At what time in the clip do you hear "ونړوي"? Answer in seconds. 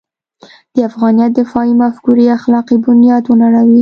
3.27-3.69